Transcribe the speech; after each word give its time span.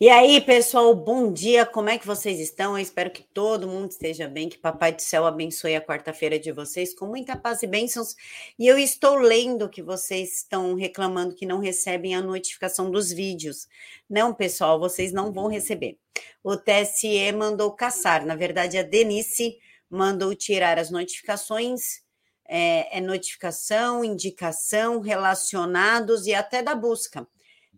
E 0.00 0.08
aí, 0.08 0.40
pessoal, 0.40 0.92
bom 0.92 1.32
dia, 1.32 1.64
como 1.64 1.88
é 1.88 1.96
que 1.96 2.06
vocês 2.06 2.40
estão? 2.40 2.76
Eu 2.76 2.82
espero 2.82 3.12
que 3.12 3.22
todo 3.22 3.68
mundo 3.68 3.92
esteja 3.92 4.26
bem, 4.26 4.48
que 4.48 4.58
Papai 4.58 4.92
do 4.92 5.00
Céu 5.00 5.24
abençoe 5.24 5.76
a 5.76 5.80
quarta-feira 5.80 6.36
de 6.36 6.50
vocês 6.50 6.92
com 6.92 7.06
muita 7.06 7.36
paz 7.36 7.62
e 7.62 7.66
bênçãos. 7.68 8.16
E 8.58 8.66
eu 8.66 8.76
estou 8.76 9.14
lendo 9.14 9.68
que 9.68 9.80
vocês 9.80 10.38
estão 10.38 10.74
reclamando 10.74 11.36
que 11.36 11.46
não 11.46 11.60
recebem 11.60 12.12
a 12.16 12.20
notificação 12.20 12.90
dos 12.90 13.12
vídeos. 13.12 13.68
Não, 14.10 14.34
pessoal, 14.34 14.80
vocês 14.80 15.12
não 15.12 15.32
vão 15.32 15.46
receber. 15.46 15.96
O 16.42 16.56
TSE 16.56 17.30
mandou 17.32 17.70
caçar, 17.70 18.26
na 18.26 18.34
verdade, 18.34 18.76
a 18.76 18.82
Denise 18.82 19.58
mandou 19.88 20.34
tirar 20.34 20.76
as 20.76 20.90
notificações 20.90 22.02
é, 22.46 22.98
é 22.98 23.00
notificação, 23.00 24.04
indicação, 24.04 25.00
relacionados 25.00 26.26
e 26.26 26.34
até 26.34 26.62
da 26.62 26.74
busca, 26.74 27.26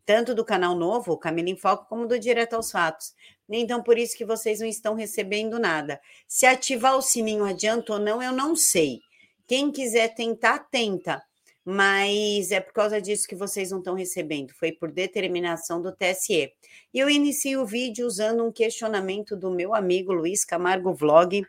tanto 0.06 0.34
do 0.34 0.44
canal 0.44 0.76
novo, 0.76 1.18
Camila 1.18 1.50
em 1.50 1.56
Foco, 1.56 1.86
como 1.88 2.06
do 2.06 2.18
Direto 2.18 2.54
aos 2.54 2.70
Fatos. 2.70 3.12
Então, 3.48 3.82
por 3.82 3.98
isso 3.98 4.16
que 4.16 4.24
vocês 4.24 4.60
não 4.60 4.66
estão 4.66 4.94
recebendo 4.94 5.58
nada. 5.58 6.00
Se 6.26 6.46
ativar 6.46 6.96
o 6.96 7.02
sininho 7.02 7.44
adianta 7.44 7.92
ou 7.92 7.98
não, 7.98 8.22
eu 8.22 8.32
não 8.32 8.54
sei. 8.54 9.00
Quem 9.46 9.70
quiser 9.70 10.14
tentar, 10.14 10.60
tenta. 10.70 11.22
Mas 11.64 12.52
é 12.52 12.60
por 12.60 12.72
causa 12.72 13.02
disso 13.02 13.26
que 13.26 13.34
vocês 13.34 13.72
não 13.72 13.78
estão 13.78 13.94
recebendo. 13.94 14.54
Foi 14.54 14.70
por 14.70 14.92
determinação 14.92 15.82
do 15.82 15.90
TSE. 15.90 16.52
E 16.94 16.98
eu 16.98 17.10
inicio 17.10 17.60
o 17.60 17.66
vídeo 17.66 18.06
usando 18.06 18.44
um 18.44 18.52
questionamento 18.52 19.36
do 19.36 19.50
meu 19.50 19.74
amigo 19.74 20.12
Luiz 20.12 20.44
Camargo 20.44 20.94
Vlog, 20.94 21.44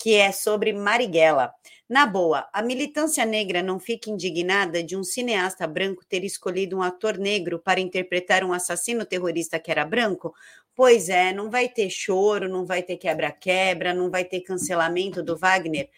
que 0.00 0.14
é 0.14 0.32
sobre 0.32 0.72
Marighella. 0.72 1.52
Na 1.86 2.06
boa, 2.06 2.48
a 2.54 2.62
militância 2.62 3.26
negra 3.26 3.62
não 3.62 3.78
fica 3.78 4.08
indignada 4.08 4.82
de 4.82 4.96
um 4.96 5.04
cineasta 5.04 5.66
branco 5.66 6.04
ter 6.08 6.24
escolhido 6.24 6.78
um 6.78 6.82
ator 6.82 7.18
negro 7.18 7.58
para 7.58 7.80
interpretar 7.80 8.42
um 8.42 8.52
assassino 8.52 9.04
terrorista 9.04 9.58
que 9.58 9.70
era 9.70 9.84
branco? 9.84 10.32
Pois 10.74 11.10
é, 11.10 11.34
não 11.34 11.50
vai 11.50 11.68
ter 11.68 11.90
choro, 11.90 12.48
não 12.48 12.64
vai 12.64 12.82
ter 12.82 12.96
quebra-quebra, 12.96 13.92
não 13.92 14.10
vai 14.10 14.24
ter 14.24 14.40
cancelamento 14.40 15.22
do 15.22 15.36
Wagner. 15.36 15.90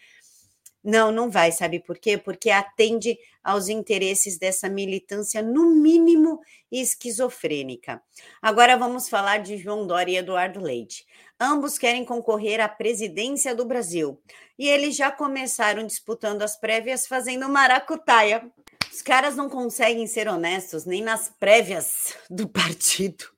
Não, 0.83 1.11
não 1.11 1.29
vai, 1.29 1.51
sabe 1.51 1.79
por 1.79 1.97
quê? 1.97 2.17
Porque 2.17 2.49
atende 2.49 3.17
aos 3.41 3.69
interesses 3.69 4.37
dessa 4.37 4.67
militância, 4.67 5.41
no 5.41 5.69
mínimo 5.69 6.41
esquizofrênica. 6.71 8.01
Agora 8.41 8.77
vamos 8.77 9.07
falar 9.07 9.37
de 9.37 9.57
João 9.57 9.87
Dória 9.87 10.13
e 10.13 10.17
Eduardo 10.17 10.61
Leite. 10.61 11.05
Ambos 11.39 11.77
querem 11.77 12.03
concorrer 12.03 12.59
à 12.59 12.67
presidência 12.67 13.55
do 13.55 13.65
Brasil. 13.65 14.21
E 14.57 14.67
eles 14.67 14.95
já 14.95 15.11
começaram 15.11 15.85
disputando 15.85 16.41
as 16.41 16.57
prévias 16.57 17.07
fazendo 17.07 17.47
maracutaia. 17.49 18.49
Os 18.91 19.01
caras 19.01 19.35
não 19.35 19.49
conseguem 19.49 20.05
ser 20.05 20.27
honestos 20.27 20.85
nem 20.85 21.01
nas 21.01 21.33
prévias 21.39 22.15
do 22.29 22.47
partido. 22.47 23.32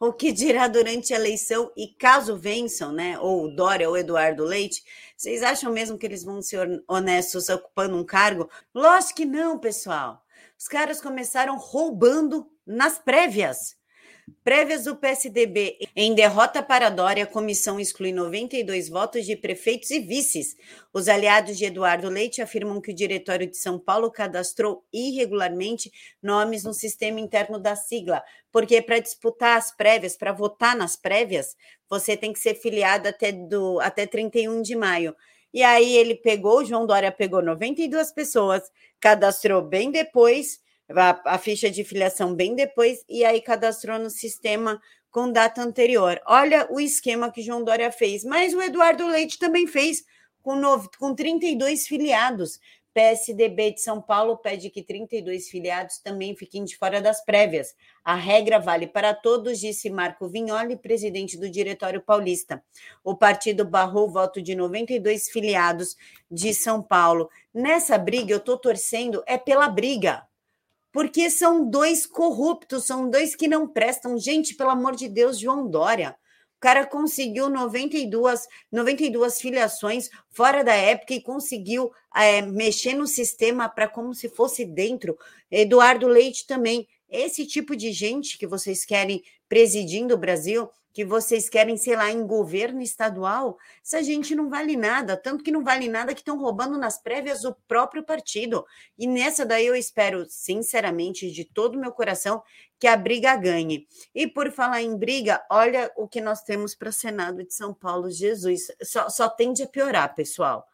O 0.00 0.12
que 0.12 0.32
dirá 0.32 0.66
durante 0.68 1.14
a 1.14 1.16
eleição 1.16 1.72
e 1.76 1.88
caso 1.88 2.36
vençam, 2.36 2.92
né? 2.92 3.18
Ou 3.18 3.54
Dória 3.54 3.88
ou 3.88 3.96
Eduardo 3.96 4.44
Leite, 4.44 4.82
vocês 5.16 5.42
acham 5.42 5.72
mesmo 5.72 5.96
que 5.96 6.04
eles 6.04 6.24
vão 6.24 6.42
ser 6.42 6.82
honestos 6.88 7.48
ocupando 7.48 7.96
um 7.96 8.04
cargo? 8.04 8.50
Lógico 8.74 9.14
que 9.14 9.24
não, 9.24 9.58
pessoal. 9.58 10.22
Os 10.58 10.66
caras 10.66 11.00
começaram 11.00 11.56
roubando 11.56 12.50
nas 12.66 12.98
prévias. 12.98 13.76
Prévias 14.42 14.84
do 14.84 14.96
PSDB. 14.96 15.76
Em 15.94 16.14
derrota 16.14 16.62
para 16.62 16.88
Dória, 16.88 17.24
a 17.24 17.26
comissão 17.26 17.78
exclui 17.78 18.10
92 18.10 18.88
votos 18.88 19.26
de 19.26 19.36
prefeitos 19.36 19.90
e 19.90 20.00
vices. 20.00 20.56
Os 20.94 21.08
aliados 21.08 21.58
de 21.58 21.66
Eduardo 21.66 22.08
Leite 22.08 22.40
afirmam 22.40 22.80
que 22.80 22.90
o 22.90 22.94
Diretório 22.94 23.46
de 23.46 23.56
São 23.58 23.78
Paulo 23.78 24.10
cadastrou 24.10 24.82
irregularmente 24.90 25.92
nomes 26.22 26.64
no 26.64 26.72
sistema 26.72 27.20
interno 27.20 27.58
da 27.58 27.76
sigla, 27.76 28.22
porque 28.50 28.80
para 28.80 28.98
disputar 28.98 29.58
as 29.58 29.76
prévias, 29.76 30.16
para 30.16 30.32
votar 30.32 30.74
nas 30.74 30.96
prévias, 30.96 31.54
você 31.88 32.16
tem 32.16 32.32
que 32.32 32.38
ser 32.38 32.54
filiado 32.54 33.08
até, 33.08 33.30
do, 33.30 33.78
até 33.80 34.06
31 34.06 34.62
de 34.62 34.74
maio. 34.74 35.14
E 35.52 35.62
aí 35.62 35.96
ele 35.96 36.14
pegou, 36.14 36.64
João 36.64 36.86
Dória 36.86 37.12
pegou 37.12 37.42
92 37.42 38.10
pessoas, 38.12 38.62
cadastrou 38.98 39.60
bem 39.60 39.90
depois 39.90 40.63
a, 40.88 41.34
a 41.34 41.38
ficha 41.38 41.70
de 41.70 41.84
filiação 41.84 42.34
bem 42.34 42.54
depois 42.54 43.04
e 43.08 43.24
aí 43.24 43.40
cadastrou 43.40 43.98
no 43.98 44.10
sistema 44.10 44.80
com 45.10 45.30
data 45.30 45.62
anterior. 45.62 46.20
Olha 46.26 46.66
o 46.70 46.80
esquema 46.80 47.30
que 47.30 47.42
João 47.42 47.62
Dória 47.62 47.92
fez, 47.92 48.24
mas 48.24 48.52
o 48.52 48.60
Eduardo 48.60 49.06
Leite 49.06 49.38
também 49.38 49.66
fez 49.66 50.04
com, 50.42 50.56
novo, 50.56 50.90
com 50.98 51.14
32 51.14 51.86
filiados. 51.86 52.58
PSDB 52.92 53.72
de 53.72 53.80
São 53.80 54.00
Paulo 54.00 54.36
pede 54.36 54.70
que 54.70 54.80
32 54.80 55.48
filiados 55.48 55.98
também 55.98 56.36
fiquem 56.36 56.64
de 56.64 56.76
fora 56.76 57.02
das 57.02 57.24
prévias. 57.24 57.74
A 58.04 58.14
regra 58.14 58.60
vale 58.60 58.86
para 58.86 59.12
todos, 59.12 59.58
disse 59.58 59.90
Marco 59.90 60.28
Vignoli, 60.28 60.76
presidente 60.76 61.36
do 61.36 61.50
Diretório 61.50 62.00
Paulista. 62.00 62.62
O 63.02 63.16
partido 63.16 63.64
barrou 63.64 64.08
o 64.08 64.12
voto 64.12 64.40
de 64.40 64.54
92 64.54 65.28
filiados 65.28 65.96
de 66.30 66.54
São 66.54 66.80
Paulo. 66.80 67.28
Nessa 67.52 67.98
briga, 67.98 68.32
eu 68.32 68.38
estou 68.38 68.56
torcendo 68.56 69.24
é 69.26 69.36
pela 69.36 69.68
briga 69.68 70.24
porque 70.94 71.28
são 71.28 71.68
dois 71.68 72.06
corruptos, 72.06 72.84
são 72.84 73.10
dois 73.10 73.34
que 73.34 73.48
não 73.48 73.66
prestam. 73.66 74.16
Gente, 74.16 74.54
pelo 74.54 74.70
amor 74.70 74.94
de 74.94 75.08
Deus, 75.08 75.40
João 75.40 75.68
Dória. 75.68 76.14
O 76.56 76.60
cara 76.60 76.86
conseguiu 76.86 77.50
92, 77.50 78.46
92 78.70 79.40
filiações 79.40 80.08
fora 80.30 80.62
da 80.62 80.72
época 80.72 81.12
e 81.12 81.20
conseguiu 81.20 81.90
é, 82.14 82.42
mexer 82.42 82.94
no 82.94 83.08
sistema 83.08 83.68
para 83.68 83.88
como 83.88 84.14
se 84.14 84.28
fosse 84.28 84.64
dentro. 84.64 85.18
Eduardo 85.50 86.06
Leite 86.06 86.46
também. 86.46 86.86
Esse 87.10 87.44
tipo 87.44 87.74
de 87.74 87.90
gente 87.90 88.38
que 88.38 88.46
vocês 88.46 88.84
querem 88.84 89.20
presidindo 89.48 90.14
o 90.14 90.18
Brasil 90.18 90.70
que 90.94 91.04
vocês 91.04 91.48
querem, 91.48 91.76
sei 91.76 91.96
lá, 91.96 92.08
em 92.08 92.24
governo 92.24 92.80
estadual, 92.80 93.58
essa 93.84 94.00
gente 94.00 94.32
não 94.32 94.48
vale 94.48 94.76
nada, 94.76 95.16
tanto 95.16 95.42
que 95.42 95.50
não 95.50 95.64
vale 95.64 95.88
nada 95.88 96.14
que 96.14 96.20
estão 96.20 96.38
roubando 96.38 96.78
nas 96.78 97.02
prévias 97.02 97.44
o 97.44 97.52
próprio 97.66 98.04
partido. 98.04 98.64
E 98.96 99.04
nessa 99.04 99.44
daí 99.44 99.66
eu 99.66 99.74
espero, 99.74 100.24
sinceramente, 100.28 101.32
de 101.32 101.44
todo 101.44 101.74
o 101.74 101.80
meu 101.80 101.90
coração, 101.90 102.40
que 102.78 102.86
a 102.86 102.96
briga 102.96 103.34
ganhe. 103.34 103.88
E 104.14 104.28
por 104.28 104.52
falar 104.52 104.82
em 104.82 104.96
briga, 104.96 105.44
olha 105.50 105.90
o 105.96 106.06
que 106.06 106.20
nós 106.20 106.42
temos 106.42 106.76
para 106.76 106.90
o 106.90 106.92
Senado 106.92 107.42
de 107.42 107.52
São 107.52 107.74
Paulo, 107.74 108.08
Jesus, 108.08 108.68
só, 108.80 109.08
só 109.08 109.28
tende 109.28 109.64
a 109.64 109.66
piorar, 109.66 110.14
pessoal. 110.14 110.64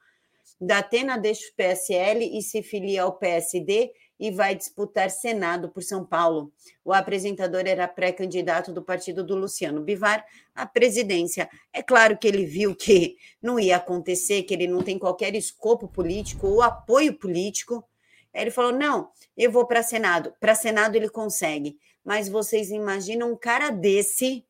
Da 0.60 0.78
Atena 0.78 1.16
deixa 1.16 1.48
o 1.48 1.54
PSL 1.56 2.38
e 2.38 2.42
se 2.42 2.62
filia 2.62 3.04
ao 3.04 3.14
PSD 3.14 3.90
e 4.20 4.30
vai 4.30 4.54
disputar 4.54 5.10
Senado 5.10 5.70
por 5.70 5.82
São 5.82 6.04
Paulo. 6.04 6.52
O 6.84 6.92
apresentador 6.92 7.62
era 7.66 7.88
pré-candidato 7.88 8.70
do 8.70 8.82
partido 8.82 9.24
do 9.24 9.34
Luciano 9.34 9.80
Bivar 9.80 10.22
à 10.54 10.66
presidência. 10.66 11.48
É 11.72 11.82
claro 11.82 12.18
que 12.18 12.28
ele 12.28 12.44
viu 12.44 12.76
que 12.76 13.16
não 13.40 13.58
ia 13.58 13.76
acontecer, 13.76 14.42
que 14.42 14.52
ele 14.52 14.66
não 14.66 14.82
tem 14.82 14.98
qualquer 14.98 15.34
escopo 15.34 15.88
político 15.88 16.46
ou 16.46 16.60
apoio 16.60 17.14
político. 17.14 17.82
Aí 18.34 18.42
ele 18.42 18.50
falou: 18.50 18.72
não, 18.72 19.08
eu 19.34 19.50
vou 19.50 19.66
para 19.66 19.82
Senado. 19.82 20.34
Para 20.38 20.54
Senado 20.54 20.96
ele 20.96 21.08
consegue. 21.08 21.78
Mas 22.04 22.28
vocês 22.28 22.70
imaginam 22.70 23.32
um 23.32 23.36
cara 23.36 23.70
desse 23.70 24.44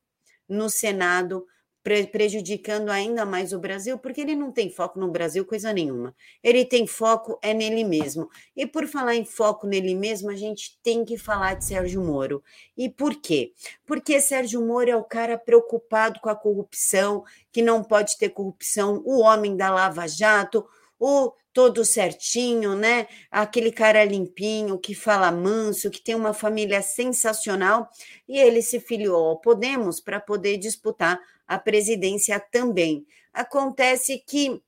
no 0.49 0.69
Senado 0.69 1.47
prejudicando 1.83 2.91
ainda 2.91 3.25
mais 3.25 3.53
o 3.53 3.59
Brasil, 3.59 3.99
porque 3.99 4.21
ele 4.21 4.37
não 4.37 4.53
tem 4.53 4.71
foco 4.71 5.01
no 5.01 5.11
Brasil 5.11 5.45
coisa 5.45 5.73
nenhuma. 5.73 6.15
Ele 6.43 6.65
tem 6.65 6.87
foco 6.87 7.39
é 7.43 7.55
nele 7.55 7.85
mesmo. 7.85 8.29
E 8.55 8.67
por 8.67 8.87
falar 8.87 9.15
em 9.15 9.25
foco 9.25 9.67
nele 9.67 9.95
mesmo, 9.95 10.31
a 10.31 10.37
gente 10.37 10.79
tem 10.83 11.05
que 11.05 11.17
falar 11.17 11.55
de 11.55 11.65
Sérgio 11.65 12.03
Moro. 12.03 12.43
E 12.77 12.89
por 12.89 13.15
quê? 13.17 13.53
Porque 13.87 14.21
Sérgio 14.21 14.65
Moro 14.65 14.91
é 14.91 14.97
o 14.97 15.05
cara 15.05 15.39
preocupado 15.39 16.21
com 16.21 16.29
a 16.29 16.37
corrupção, 16.37 17.25
que 17.51 17.63
não 17.63 17.83
pode 17.83 18.19
ter 18.19 18.29
corrupção, 18.29 19.03
o 19.05 19.21
homem 19.21 19.57
da 19.57 19.71
Lava 19.71 20.07
Jato, 20.07 20.67
o 20.99 21.33
todo 21.53 21.85
certinho, 21.85 22.77
né? 22.77 23.07
Aquele 23.31 23.73
cara 23.73 24.05
limpinho, 24.05 24.79
que 24.79 24.95
fala 24.95 25.33
manso, 25.33 25.91
que 25.91 26.01
tem 26.01 26.15
uma 26.15 26.33
família 26.33 26.81
sensacional, 26.83 27.89
e 28.29 28.39
ele 28.39 28.63
se 28.63 28.79
filiou 28.79 29.27
ao 29.27 29.41
Podemos 29.41 30.01
para 30.01 30.21
poder 30.21 30.57
disputar 30.59 31.21
a 31.51 31.59
presidência 31.59 32.39
também. 32.39 33.05
Acontece 33.33 34.23
que 34.25 34.63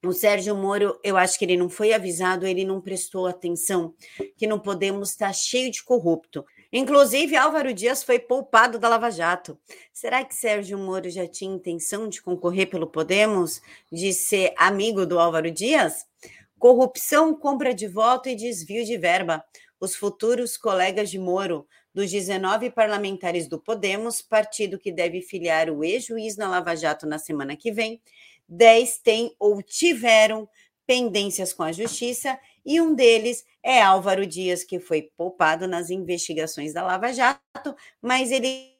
o 0.00 0.12
Sérgio 0.12 0.54
Moro, 0.54 0.96
eu 1.02 1.16
acho 1.16 1.36
que 1.36 1.44
ele 1.44 1.56
não 1.56 1.68
foi 1.68 1.92
avisado, 1.92 2.46
ele 2.46 2.64
não 2.64 2.80
prestou 2.80 3.26
atenção, 3.26 3.92
que 4.36 4.46
no 4.46 4.60
Podemos 4.60 5.10
está 5.10 5.32
cheio 5.32 5.72
de 5.72 5.82
corrupto. 5.82 6.44
Inclusive, 6.72 7.34
Álvaro 7.34 7.74
Dias 7.74 8.04
foi 8.04 8.20
poupado 8.20 8.78
da 8.78 8.88
Lava 8.88 9.10
Jato. 9.10 9.58
Será 9.92 10.24
que 10.24 10.32
Sérgio 10.32 10.78
Moro 10.78 11.10
já 11.10 11.26
tinha 11.26 11.52
intenção 11.52 12.08
de 12.08 12.22
concorrer 12.22 12.70
pelo 12.70 12.86
Podemos, 12.86 13.60
de 13.90 14.12
ser 14.12 14.54
amigo 14.56 15.04
do 15.04 15.18
Álvaro 15.18 15.50
Dias? 15.50 16.06
Corrupção, 16.60 17.34
compra 17.34 17.74
de 17.74 17.88
voto 17.88 18.28
e 18.28 18.36
desvio 18.36 18.84
de 18.84 18.96
verba. 18.96 19.44
Os 19.80 19.96
futuros 19.96 20.56
colegas 20.56 21.10
de 21.10 21.18
Moro 21.18 21.66
Dos 21.92 22.10
19 22.10 22.70
parlamentares 22.70 23.48
do 23.48 23.58
Podemos, 23.58 24.22
partido 24.22 24.78
que 24.78 24.92
deve 24.92 25.20
filiar 25.22 25.68
o 25.70 25.82
ex-juiz 25.82 26.36
na 26.36 26.48
Lava 26.48 26.76
Jato 26.76 27.06
na 27.06 27.18
semana 27.18 27.56
que 27.56 27.72
vem, 27.72 28.00
10 28.48 28.98
têm 28.98 29.34
ou 29.38 29.62
tiveram 29.62 30.48
pendências 30.86 31.52
com 31.52 31.62
a 31.62 31.72
justiça 31.72 32.38
e 32.64 32.80
um 32.80 32.94
deles 32.94 33.44
é 33.62 33.80
Álvaro 33.80 34.26
Dias, 34.26 34.64
que 34.64 34.78
foi 34.80 35.02
poupado 35.16 35.68
nas 35.68 35.90
investigações 35.90 36.72
da 36.72 36.82
Lava 36.82 37.12
Jato, 37.12 37.74
mas 38.00 38.30
ele 38.30 38.76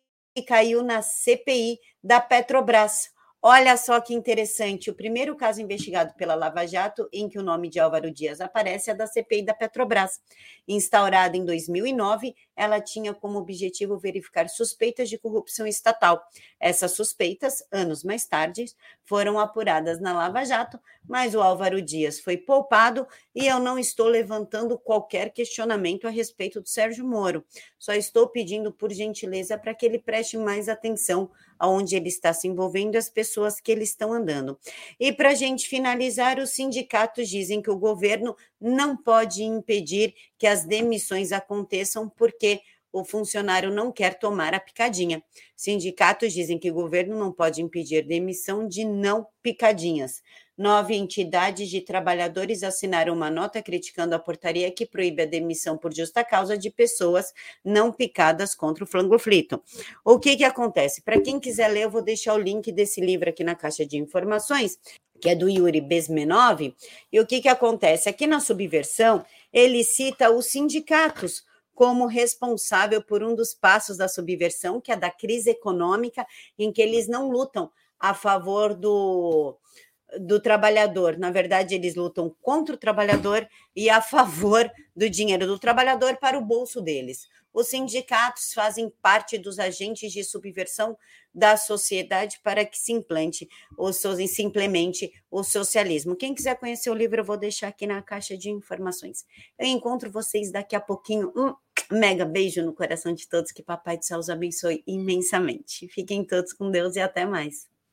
caiu 0.47 0.83
na 0.83 1.03
CPI 1.03 1.79
da 2.03 2.21
Petrobras. 2.21 3.11
Olha 3.43 3.75
só 3.79 3.99
que 4.03 4.13
interessante, 4.13 4.91
o 4.91 4.95
primeiro 4.95 5.35
caso 5.35 5.63
investigado 5.63 6.13
pela 6.13 6.35
Lava 6.35 6.67
Jato 6.67 7.09
em 7.11 7.27
que 7.27 7.39
o 7.39 7.43
nome 7.43 7.71
de 7.71 7.81
Álvaro 7.81 8.11
Dias 8.11 8.39
aparece 8.39 8.91
é 8.91 8.95
da 8.95 9.07
CPI 9.07 9.43
da 9.43 9.55
Petrobras. 9.55 10.21
Instaurada 10.69 11.39
em 11.39 11.45
2009, 11.47 12.35
ela 12.55 12.83
tinha 12.83 13.15
como 13.15 13.39
objetivo 13.39 13.97
verificar 13.97 14.47
suspeitas 14.51 15.09
de 15.09 15.17
corrupção 15.17 15.67
estatal. 15.67 16.23
Essas 16.61 16.93
suspeitas, 16.93 17.65
anos 17.73 18.05
mais 18.05 18.27
tarde, 18.27 18.67
foram 19.05 19.39
apuradas 19.39 19.99
na 20.03 20.13
Lava 20.13 20.45
Jato, 20.45 20.79
mas 21.09 21.35
o 21.35 21.41
Álvaro 21.41 21.81
Dias 21.81 22.21
foi 22.21 22.37
poupado 22.37 23.07
e 23.35 23.47
eu 23.47 23.59
não 23.59 23.79
estou 23.79 24.07
levantando 24.07 24.79
qualquer 24.79 25.33
questionamento 25.33 26.07
a 26.07 26.11
respeito 26.11 26.61
do 26.61 26.69
Sérgio 26.69 27.07
Moro. 27.07 27.43
Só 27.79 27.95
estou 27.95 28.29
pedindo, 28.29 28.71
por 28.71 28.93
gentileza, 28.93 29.57
para 29.57 29.75
que 29.75 29.87
ele 29.87 29.99
preste 29.99 30.37
mais 30.37 30.69
atenção 30.69 31.31
aonde 31.59 31.97
ele 31.97 32.09
está 32.09 32.33
se 32.33 32.49
envolvendo, 32.49 32.97
as 32.97 33.09
pessoas 33.09 33.30
que 33.63 33.71
ele 33.71 33.85
estão 33.85 34.13
andando. 34.13 34.59
E 34.99 35.13
para 35.13 35.31
a 35.31 35.35
gente 35.35 35.69
finalizar, 35.69 36.39
os 36.39 36.51
sindicatos 36.51 37.29
dizem 37.29 37.61
que 37.61 37.71
o 37.71 37.79
governo 37.79 38.35
não 38.61 38.97
pode 38.97 39.43
impedir 39.43 40.15
que 40.39 40.47
as 40.47 40.65
demissões 40.65 41.33
aconteçam, 41.33 42.09
porque 42.09 42.61
o 42.93 43.05
funcionário 43.05 43.71
não 43.71 43.93
quer 43.93 44.19
tomar 44.19 44.55
a 44.55 44.61
picadinha. 44.61 45.23
Sindicatos 45.57 46.33
dizem 46.33 46.59
que 46.59 46.71
o 46.71 46.75
governo 46.75 47.17
não 47.17 47.33
pode 47.33 47.63
impedir 47.63 48.05
demissão 48.05 48.67
de 48.67 48.85
não 48.85 49.27
picadinhas. 49.43 50.23
Nove 50.61 50.95
entidades 50.95 51.71
de 51.71 51.81
trabalhadores 51.81 52.63
assinaram 52.63 53.15
uma 53.15 53.31
nota 53.31 53.63
criticando 53.63 54.15
a 54.15 54.19
portaria 54.19 54.71
que 54.71 54.85
proíbe 54.85 55.23
a 55.23 55.25
demissão 55.25 55.79
por 55.79 55.91
justa 55.91 56.23
causa 56.23 56.55
de 56.55 56.69
pessoas 56.69 57.33
não 57.65 57.91
picadas 57.91 58.55
contra 58.55 58.85
o 58.85 58.87
flango 58.87 59.19
frito. 59.19 59.63
O 60.05 60.19
que, 60.19 60.37
que 60.37 60.45
acontece? 60.45 61.01
Para 61.01 61.19
quem 61.19 61.41
quiser 61.41 61.69
ler, 61.69 61.85
eu 61.85 61.91
vou 61.91 62.03
deixar 62.03 62.35
o 62.35 62.39
link 62.39 62.71
desse 62.73 63.01
livro 63.01 63.31
aqui 63.31 63.43
na 63.43 63.55
caixa 63.55 63.87
de 63.87 63.97
informações, 63.97 64.79
que 65.19 65.31
é 65.31 65.35
do 65.35 65.49
Yuri 65.49 65.81
Besmenov. 65.81 66.77
E 67.11 67.19
o 67.19 67.27
que, 67.27 67.41
que 67.41 67.49
acontece? 67.49 68.11
Aqui 68.11 68.27
na 68.27 68.39
subversão, 68.39 69.25
ele 69.51 69.83
cita 69.83 70.31
os 70.31 70.45
sindicatos 70.45 71.43
como 71.75 72.05
responsável 72.05 73.03
por 73.03 73.23
um 73.23 73.35
dos 73.35 73.55
passos 73.55 73.97
da 73.97 74.09
subversão, 74.09 74.79
que 74.79 74.93
é 74.93 74.97
da 74.97 75.11
crise 75.11 75.49
econômica, 75.49 76.27
em 76.59 76.71
que 76.71 76.83
eles 76.83 77.09
não 77.09 77.31
lutam 77.31 77.71
a 77.99 78.13
favor 78.13 78.75
do 78.75 79.57
do 80.19 80.41
trabalhador. 80.41 81.19
Na 81.19 81.31
verdade, 81.31 81.75
eles 81.75 81.95
lutam 81.95 82.35
contra 82.41 82.75
o 82.75 82.79
trabalhador 82.79 83.49
e 83.75 83.89
a 83.89 84.01
favor 84.01 84.71
do 84.95 85.09
dinheiro 85.09 85.47
do 85.47 85.59
trabalhador 85.59 86.17
para 86.17 86.39
o 86.39 86.45
bolso 86.45 86.81
deles. 86.81 87.29
Os 87.53 87.69
sindicatos 87.69 88.53
fazem 88.53 88.91
parte 89.03 89.37
dos 89.37 89.59
agentes 89.59 90.13
de 90.13 90.23
subversão 90.23 90.97
da 91.35 91.57
sociedade 91.57 92.41
para 92.45 92.65
que 92.65 92.79
se 92.79 92.93
implante 92.93 93.49
ou 93.77 93.93
se 93.93 94.43
implemente 94.43 95.13
o 95.31 95.43
socialismo. 95.43 96.17
Quem 96.17 96.35
quiser 96.35 96.57
conhecer 96.57 96.91
o 96.91 96.95
livro, 96.95 97.21
eu 97.21 97.25
vou 97.25 97.37
deixar 97.37 97.69
aqui 97.69 97.87
na 97.87 98.01
caixa 98.03 98.37
de 98.37 98.51
informações. 98.51 99.25
Eu 99.59 99.67
encontro 99.67 100.11
vocês 100.11 100.53
daqui 100.53 100.77
a 100.77 100.81
pouquinho. 100.81 101.33
Um 101.37 101.55
mega 101.91 102.25
beijo 102.25 102.63
no 102.63 102.73
coração 102.73 103.13
de 103.13 103.29
todos, 103.29 103.51
que 103.51 103.63
Papai 103.63 103.99
do 103.99 104.05
Céu 104.05 104.19
os 104.19 104.31
abençoe 104.31 104.83
imensamente. 104.87 105.89
Fiquem 105.89 106.25
todos 106.25 106.53
com 106.53 106.71
Deus 106.71 106.95
e 106.95 107.01
até 107.01 107.25
mais. 107.25 107.70